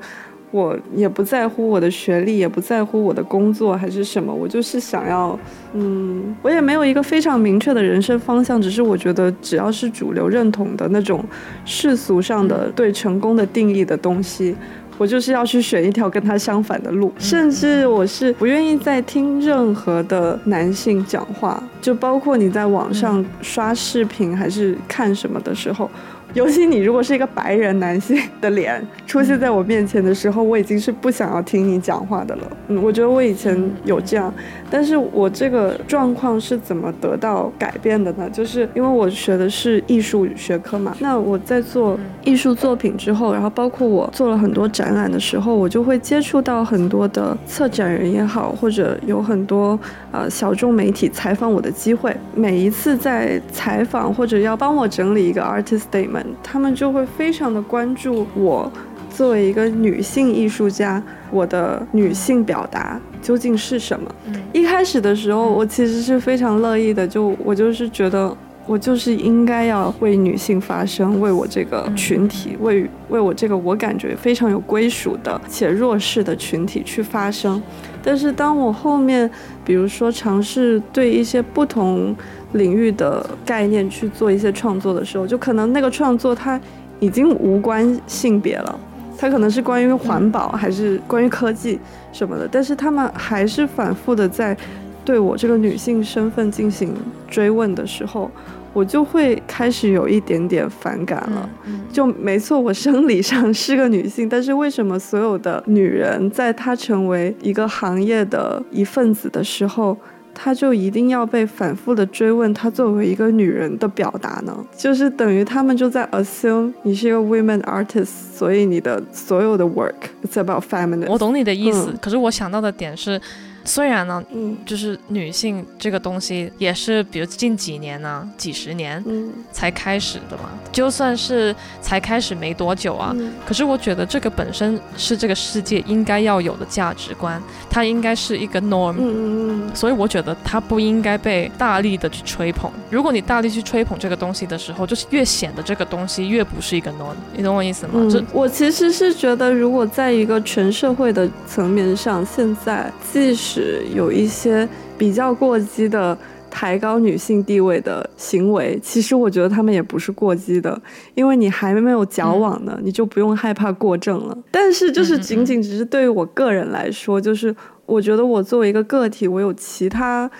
[0.52, 5.38] 我也不在乎我的学历，也不在乎我的工作还是什么，我就是想要，
[5.74, 11.22] 嗯，我也没有一个非常明确的人生方向，只是我觉得只要是主流认同的那种
[11.64, 14.56] 世俗上的对成功的定义的东西，
[14.96, 25.90] 我就是要去选一条跟他相反的路，甚至我是不愿意再听任何的男性讲话，就包括你在网上刷视频还是看什么的时候。
[26.34, 32.56] 尤其你如果是一个白人男性的脸出现在我面前的时候，我已经是不想要听你讲话的了。
[32.68, 34.32] 嗯，我觉得我以前有这样，
[34.70, 38.28] 但是我这个状况是怎么得到改变的呢？
[38.30, 40.94] 就是因为我学的是艺术学科嘛。
[41.00, 49.78] 那我在做艺术作品之后，然后包括我做了很多展览的时候，我就会接触到很多的策展人也好，或者有很多
[50.12, 52.14] 呃小众媒体采访我的机会。
[52.34, 56.15] 每一次在采访或者要帮我整理一个 artist statement。
[56.42, 58.70] 他们就会非常的关注我
[59.10, 64.14] 作为一个女性艺术家，我的女性表达究竟是什么。
[64.52, 77.62] 一开始的时候，我其实是非常乐意的，就我就是觉得我就是应该要为女性发声，为我这个群体，为为我这个我感觉非常有归属的且弱势的群体去发声。
[78.02, 79.28] 但是当我后面，
[79.64, 82.14] 比如说尝试对一些不同。
[82.52, 86.58] 领域的概念去做一些创作的时候，就可能那个创作它
[87.00, 88.78] 已经无关性别了，
[89.18, 91.78] 它可能是关于环保还是关于科技
[92.12, 94.56] 什么的，但是他们还是反复的在
[95.04, 96.94] 对我这个女性身份进行
[97.28, 98.30] 追问的时候，
[98.72, 101.48] 我就会开始有一点点反感了。
[101.92, 109.96] 就没错，我生理上是个女性，但是为什么所有的女人在她成为一个行业的一份子的时候？
[110.38, 114.54] 他就一定要被反复的追问，他作为一个女人的表达呢？
[114.76, 121.08] 就是等于他们就在 assume 你是一个 women artist，所以你的所有的 work it's about feminine。
[121.08, 123.18] 我懂你的意思，可是我想到的点是。
[123.66, 130.44] 虽然呢，嗯就是女性这个东西也是，比如近几年呢、几十年嗯才开始的嘛。
[130.72, 138.94] 就算是才开始没多久啊，嗯可是我觉得这个本身是这个世界应该要有的价值观，它应该是一个 norm。
[138.98, 142.70] 嗯嗯嗯所以我觉得它不应该被大力的去吹捧。
[142.90, 147.14] 如果你大力去吹捧这个东西的时候，就是越显得这个东西越不是一个 norm。
[147.34, 147.92] 你懂我意思吗？
[148.10, 153.55] 这嗯，我其实是觉得，如果在一个全社会的层面上，现在即使
[153.94, 156.16] 有一些比较过激的。
[156.48, 160.80] 抬高女性地位的行为，其实我觉得他们也不是过激的，
[161.14, 164.38] 因为你还没有矫枉呢，你就不用害怕过正了。
[164.50, 170.30] 但是，就是仅仅只是对于我个人来说，就是我觉得我作为一个个体，我有其他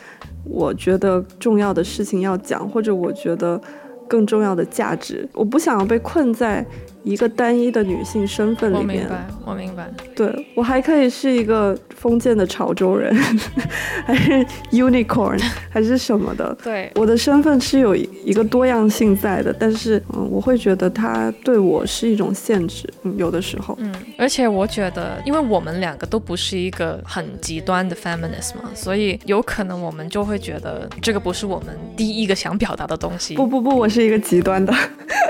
[0.44, 3.60] 我觉得重要的事情要讲，或者我觉得
[4.08, 6.64] 更重要的价值，我不想要被困在
[7.06, 8.84] 一个单一的女性身份里面。
[8.84, 9.88] 我明白，我明白。
[10.16, 13.14] 对我还可以是一个封建的潮州人，
[14.04, 15.40] 还是 unicorn，
[15.70, 16.56] 还是什么的。
[16.64, 22.92] 对，我的身份是有一个多样性在的，但是嗯，我会觉得它对我是一种限制。
[23.04, 33.36] 嗯，有的时候，嗯，而且我觉得，因为我们两个都不是一个很极端的 feminist 嘛，所以有可能我们就会觉得这个不是我们第一个想表达的东西。
[33.36, 34.74] 不不不，我是一个极端的。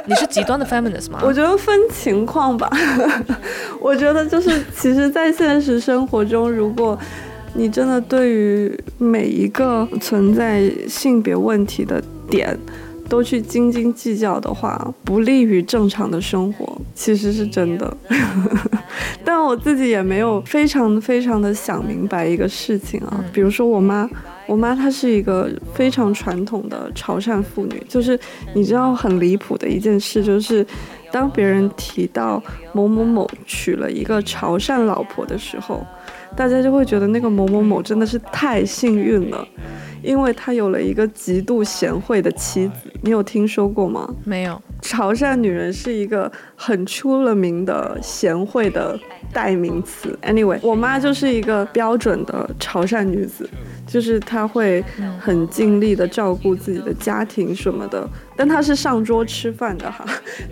[0.09, 1.19] 你是极端的 feminist 吗？
[1.27, 2.71] 我觉得分情况吧。
[3.81, 6.97] 我觉得就是，其实，在现实生活中，如果
[7.55, 12.01] 你真的对于每一个存在性别问题的
[12.31, 12.57] 点
[13.09, 17.97] 都去斤斤计较的话，不利于正常的生活，其实是真的。
[19.25, 24.09] 但我自己也没有非常非常的想明白一个事情啊，比如说我妈。
[24.49, 28.17] 我妈她是一个非常传统的潮汕妇女，就是
[28.55, 30.65] 你知道很离谱的一件事，就是
[31.11, 32.43] 当别人提到
[32.73, 35.85] 某某某娶了一个潮汕老婆的时候，
[36.37, 39.47] 大家就会觉得那个某某某真的是太幸运了，
[40.03, 42.93] 因为他有了一个极度贤惠的妻子。
[43.03, 44.15] 你有听说过吗？
[44.25, 44.61] 没有。
[44.83, 48.99] 潮汕女人是一个很出了名的贤惠的
[49.33, 50.17] 代名词。
[50.23, 53.49] Anyway，我妈就是一个标准的潮汕女子，
[53.87, 54.85] 就是她会
[55.19, 60.05] 很尽力的照顾自己的家庭什么的，但她是上桌吃饭的哈。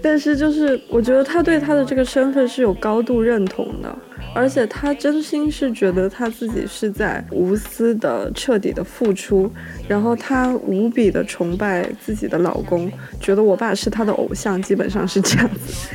[0.03, 3.97] 但是就是我觉得她对她的这个身份是有高度认同的。
[4.35, 9.51] 而且她真心是觉得她自己是在无私的、彻底的付出，
[9.89, 15.89] 然后她无比的崇拜自己的老公，觉得我爸是她的偶像，基本上是这样子。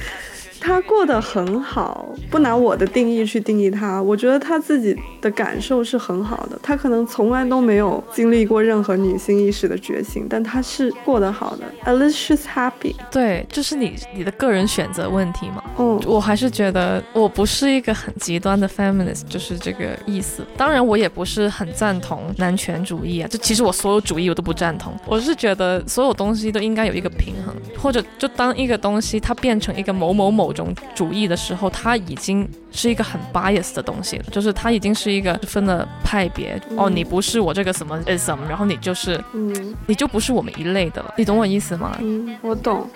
[0.59, 6.59] 他过得很好，不拿我的定义去定义他，我觉得他自己的感受是很好的。
[6.61, 11.63] 他可能从来都没有经历过任何女性意识的觉醒，但他是过得好的。
[11.85, 12.95] At least she's happy。
[13.11, 15.63] 对，就是你你的个人选择问题嘛。
[15.77, 20.45] 嗯，我还是觉得我不是一个很极端的 feminist，就是这个意思。
[20.57, 23.27] 当然，我也不是很赞同男权主义啊。
[23.27, 24.93] 就其实我所有主义我都不赞同。
[25.05, 36.59] 我是觉得所有东西都应该有一个平衡，或者就当一个东西它变成一个某某某种主义的时候，它已经是一个很 bias 的东西了，就是它已经是一个分了派别。
[36.77, 39.75] 哦，你不是我这个什么 ism，然后你就是嗯。
[39.87, 41.13] 你就不是我们一类的了。
[41.17, 41.97] 你懂我意思吗？
[41.99, 42.87] 嗯，我懂，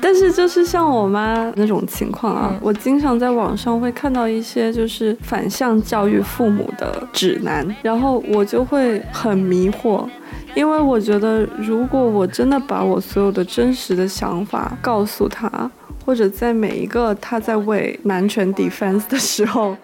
[0.00, 10.06] 但是就是像我妈那种情况啊，嗯我经常在网上会看到一些就是反向教育父母的指南，然后我就会很迷惑。
[10.54, 15.70] 因为我觉得，如果我真的把我所有的真实的想法告诉他，
[16.04, 19.76] 或者在每一个他在为男权 defense 的时候，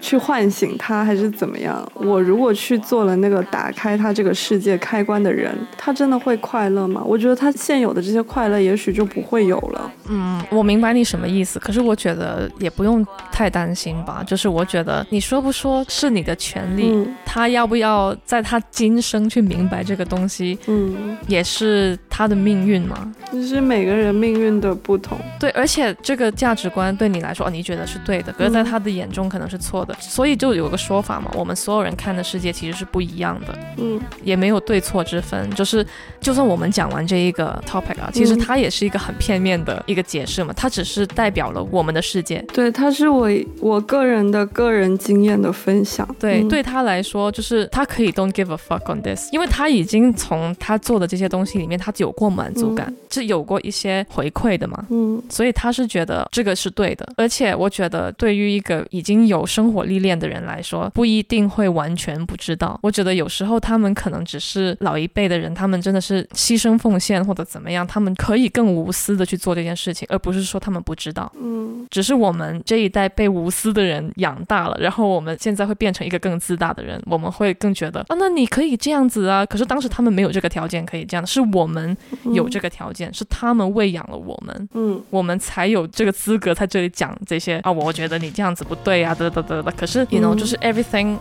[0.00, 1.86] 去唤醒他，还是怎么样？
[1.94, 7.02] 我如果去做了那个打开他这个世界开关的人，他真的会快乐吗？
[7.04, 9.92] 我觉得他现有的这些快乐，也许就不会有了。
[10.08, 14.22] 嗯，我明白你什么意思，可是我觉得也不用太担心吧。
[14.26, 23.12] 就是我觉得你说不说是你的权利，嗯他要不要在他今生去明白这个东西，嗯，也是他的命运嘛。
[23.32, 25.18] 就是每个人命运的不同。
[25.40, 35.50] 对，而且这个价值观对你来说，哦，你觉得是对的，可是在他的眼中可能是错的，所以就有个说法嘛，我们所有人看的世界其实是不一样的，嗯也没有对错之分。
[35.50, 35.84] 就是
[36.20, 42.42] 就算我们讲完这一个 topic 啊，其实嗯它也是一个很片面的一个解释嘛，它只是代表了我们的世界。
[42.54, 43.28] 对，它是我
[43.60, 46.08] 我个人的个人经验的分享。
[46.18, 54.86] 对，嗯对他来说，就是他可以 don't give a fuck on this，因为他已经从他做的这些东西里面，他有过满足感，是有过一些回馈的嘛。
[54.90, 62.78] 嗯所以他是觉得这个是对的，而且我觉得对于一个已经有生活历练的人来说，不一定会完全不知道。
[62.82, 71.30] 我觉得有时候他们可能只是老一辈的人，他们真的是牺牲奉献或者怎么样，他们可以更无私的去做这件事情，而不是说他们不知道。
[71.40, 77.00] 嗯只是我们这一代被无私的人养大了，然后我们现在会变成一个更自大的人。
[77.06, 79.44] 我我们会更觉得啊，那你可以这样子啊。
[79.46, 81.96] 可是当时他们没有这个条件可以这样，是我们
[82.34, 87.72] 有这个条件，是他们喂养了我们，嗯，我们才有这个资格在这里讲这些啊。
[87.72, 89.72] 我觉得你这样子不对啊，得得得得。
[89.72, 91.16] 可是，you know，就是 everything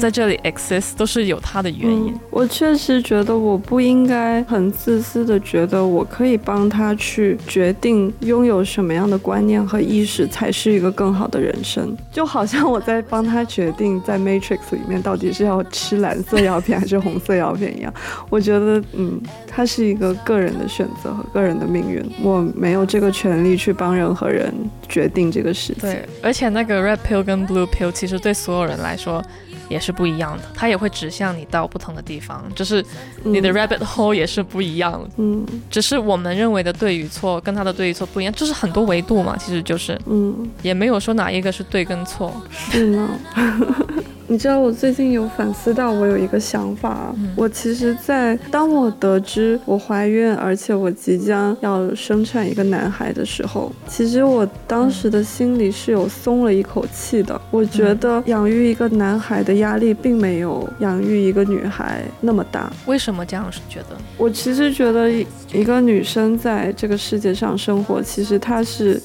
[0.00, 2.12] 在这里 exist 都是有它的原因。
[2.32, 17.92] 我确实觉得我不应该很自私的觉得我可以帮他去决定拥有什么样的观念和意识才是一个更好的人生，就好像我在帮他决定在 Matrix 里面到底是要吃蓝色药片还是红色药片一样。
[18.30, 24.52] 我觉得，嗯，它是一个个人的选择和个人的命运，我没有这个权利去帮任何人
[24.88, 25.82] 决定这个事情。
[25.82, 29.22] 对，而且那个 red pill 跟 blue pill 其实对所有人来说
[29.68, 32.84] 也是不一样的，它也会指向你到不同的地方，就是
[33.24, 35.08] 你的 rabbit hole 也是不一样的。
[35.16, 42.32] 嗯，只是我们认为的对与错跟他的对与错不一样，就是很多维度嘛，其实就是，嗯，也没有说哪一个是对跟错。
[42.52, 43.08] 是呢。
[44.28, 47.14] 你知道我最近有反思到，我有一个想法。
[47.36, 57.40] 我其实，在当我得知我怀孕，而且我即将要生产一个男孩的时候，其实我当时的心里是有松了一口气的。
[57.52, 62.72] 我觉得养育一个男孩的压力，并没有养育一个女孩那么大。
[62.86, 63.96] 为什么这样觉得？
[64.16, 65.08] 我其实觉得，
[65.52, 69.00] 一个女生在这个世界上生活，其实她是。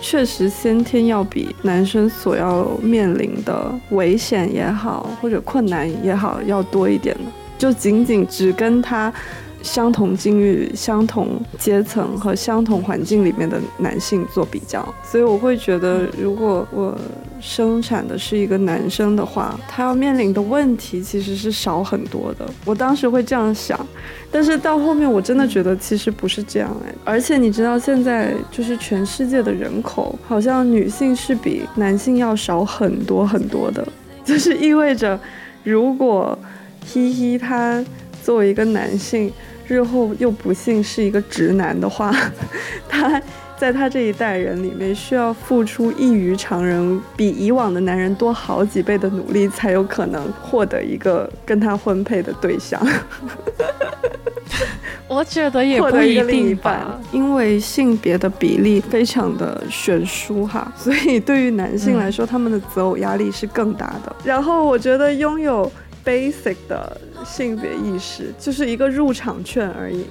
[0.00, 7.22] 确实，先天要比男生所要面临的危险也好，或者困难也好，要多一点的。
[7.58, 9.12] 就仅仅只跟他
[9.62, 16.96] 相同境遇、相同阶层和相同环境里面的男性做比较，所以我会觉得，如果我。
[17.42, 22.46] 生产的是一个男生的话，他要面临的问题其实是少很多的。
[22.66, 23.80] 我当时会这样想，
[24.30, 26.94] 但是到后面我真的觉得其实不是这样哎。
[27.02, 33.88] 而且你知道，现在就是全世界的人口，好像女性是比男性要少很多很多的，
[34.22, 35.18] 就是意味着，
[35.64, 36.38] 如果
[36.84, 37.82] 嘻嘻他
[38.22, 39.32] 作为一个男性，
[39.74, 42.14] 日后又不幸是一个直男的话，
[42.88, 43.20] 他。
[43.60, 52.80] 在他这一代人里面，需要付出异于常人、比以往的男人多好几倍的努力，才有可能获得一个跟他婚配的对象。
[55.06, 64.16] 我觉得也不一定吧，因为性别的比例非常的悬殊哈，所以对于男性来说，他们的择偶压力是更大的。
[64.24, 65.70] 然后我觉得拥有。
[66.02, 70.04] basic 的性别意识就是一个入场券而已，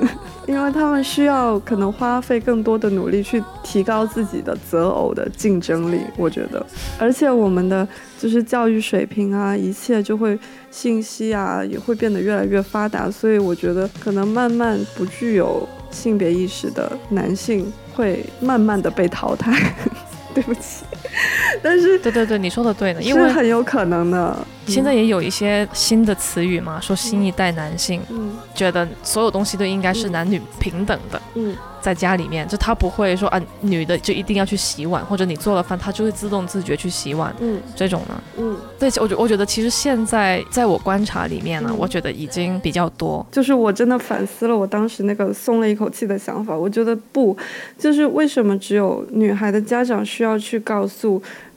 [0.46, 6.64] 因为他们需要可能花费更多的努力去提高自己的择偶的竞争力，我觉得，
[6.98, 7.86] 而且我们的
[8.18, 10.38] 就是教育水平啊，一切就会
[10.70, 19.52] 信息啊也会变得越来越发达，所以我觉得可能慢慢不具有性别意识的男性会慢慢的被淘汰。
[20.34, 20.84] 对不起，
[21.62, 24.36] 但是对对对，你说的对呢，因为很有可能的。
[24.66, 31.56] 现在也有一些新的词语嘛，说新一代男性，嗯，觉得所有东西都应该是男女平等的，嗯。
[31.78, 37.32] 在家里面，就他不会说啊，女的就一定要去洗碗，或者你做了饭，他就会自动自觉去洗碗。
[37.38, 43.24] 嗯，这种呢，嗯，对，我觉我觉得其实现在在我观察里面呢，我觉得已经比较多。
[43.30, 47.36] 就是我真的反思了我当时那个松了一口气的想法，我觉得不，
[47.78, 51.05] 就是为什么只有女孩的家长需要去告诉。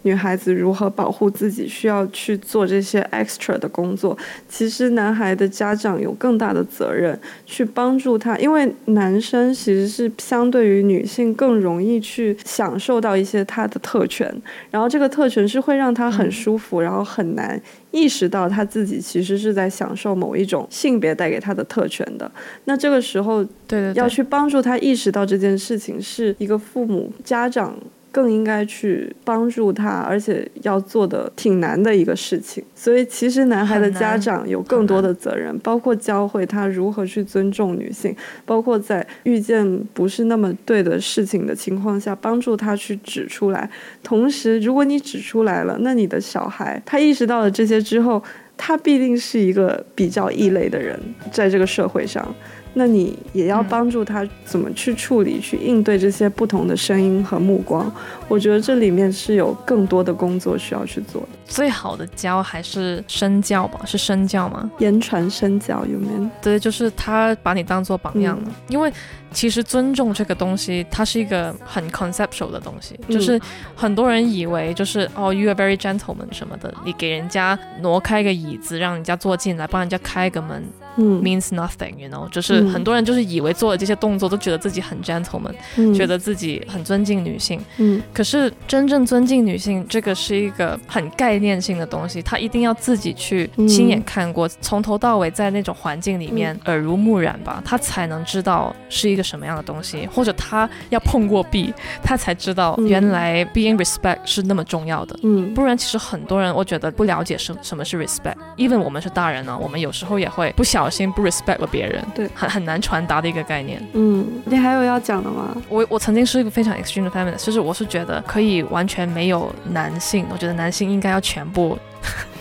[0.03, 4.17] 女孩子如何保护自己，需要去做这些 extra 的工作。
[4.47, 14.33] 其实，男孩的家长有更大的责任去帮助他，因为男生其实是相对于女性更容易去享受到一些他的特权，
[14.71, 22.31] 然后这个特权是会让他很舒服，然后很难意识到他自己其实是在享受某一种性别带给他的特权的。
[22.63, 27.77] 那这个时候，对对，要去帮助他意识到这件事情，是一个父母家长。
[28.11, 32.63] 更应该去帮助他，而且要做的挺难的一个事情。
[32.75, 43.69] 所以，其实男孩的家长有更多的责任，包括教会他如何去尊重女性，包括在遇见不是那么对的事情的情况下，帮助他去指出来。
[44.03, 48.21] 同时，如果你指出来了，那你的小孩他意识到了这些之后，
[48.57, 50.99] 他必定是一个比较异类的人，
[51.31, 52.33] 在这个社会上。
[52.79, 57.93] 那你也要帮助他怎么去处理、去应对这些不同的声音和目光。
[58.29, 61.29] 我觉得这里面是有更多的工作需要去做的。
[61.45, 63.81] 最好的教还是身教吧？
[63.85, 64.69] 是身教吗？
[64.77, 66.29] 言传身教有没有？
[66.41, 68.51] 对，就是他把你当做榜样了。
[68.67, 68.93] 因为
[69.31, 72.99] 其实尊重这个东西，它是一个很 conceptual 的东西。
[73.09, 73.39] 就是
[73.75, 80.63] 很多人以为就是哦，you are very gentleman 什么的，你给人家挪开个椅子，让人家坐进来，帮人家开个门。
[81.01, 87.61] 嗯 means nothing，you know，就是嗯很多人就是以为做了这些动作都觉得自己很 gentleman，、嗯觉得自己很尊敬女性。
[87.77, 105.17] 嗯可是真正尊敬女性，这个是一个很概念性的东西，她一定要自己去嗯亲眼看过，从头到尾在那种环境里面、耳濡目染吧，她才能知道是一个什么样的东西，或者她要碰过壁，她才知道嗯原来 being respect 是那么重要的。
[105.23, 108.35] 嗯不然，其实很多人我觉得不了解什什么是 respect。
[108.57, 113.81] even 我们是大人呢，我们有时候也会不小心不 respect 了别人，对很很难传达的一个概念。
[113.93, 115.55] 嗯，你还有要讲的吗？
[115.69, 121.77] 我我曾经是一个非常 extreme 的 feminist，就是我是觉得可以完全没有男性，我觉得男性应该要全部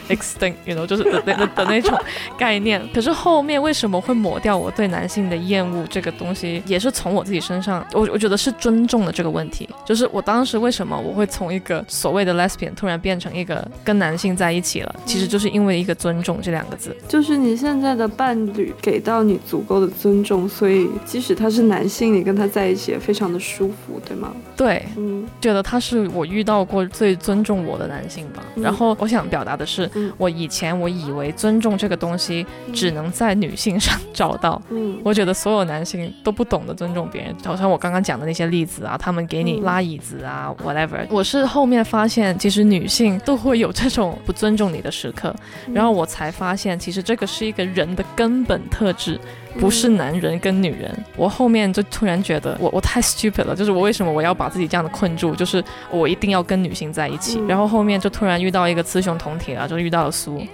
[0.08, 1.98] extinct，you know，就是的的的的那种
[2.36, 2.82] 概念。
[2.92, 9.68] 可是后面为什么会抹掉我对男性的厌恶这个东西，也是从我自己身上，我我觉得是尊重的这个问题。
[9.86, 16.96] 就是我当时为什么我会从一个所谓的 lesbian 突然变成一个跟男性在一起了，其实就是因为一个尊重这两个字。
[17.06, 24.32] 就是你现在的伴侣给到你足够的尊重，所以即使他是男性，你跟他在一起也非常的舒服，对吗？
[24.56, 28.42] 对，嗯觉得他是我遇到过最尊重我的男性吧。
[28.56, 34.60] 嗯然后我想表达的是，嗯我以前我以为尊重这个东西只能在女性上找到。
[34.70, 41.06] 嗯我觉得所有男性都不懂得尊重别人，好像我刚刚讲的那些例子啊，他们给你嗯拉椅子啊，whatever。
[41.10, 45.34] 我是后面发现，其实女性都会有这种不尊重你的时刻，
[45.66, 49.18] 嗯然后我才发现，其实这个是一个人的根本特质，
[49.58, 51.04] 不是男人跟女人。
[51.16, 57.38] 我后面就突然觉得我我太 stupid 了，就是我为什么我要把自己这样的困住，就是我一定要跟女性在一起。
[57.40, 60.42] 嗯然后后面就突然遇到一个雌雄同体啊，就遇到了苏。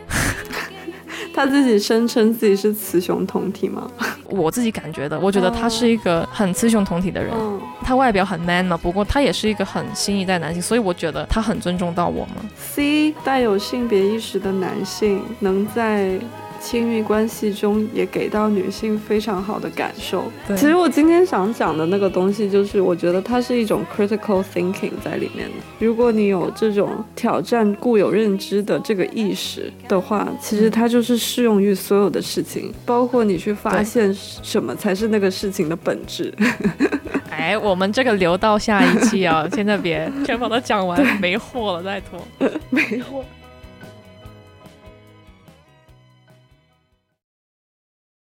[1.34, 3.90] 他自己声称自己是雌雄同体吗？
[4.30, 7.32] 我自己感觉的，我觉得他是一个很雌雄同体的人。
[7.36, 12.36] 嗯他外表很 man 嘛，不过他也是一个很新一代男性，所以我觉得他很尊重到我嘛。
[12.56, 16.18] ，C 带有性别意识的男性能在。
[16.64, 20.24] 亲密关系中也给到女性非常好的感受。
[20.48, 25.54] 对其实我今天想讲的那个东西，就是我觉得它是一种 critical thinking 在里面的。
[25.78, 36.32] 如果你有这种挑战固有认知的这个意识的话，其实它就是适用于所有的事情，包括你去发现什么才是那个事情的本质。
[37.30, 42.18] 哎，我们这个留到下一期啊， 现在别全把它讲完，没货了，拜托。
[42.70, 43.22] 没错。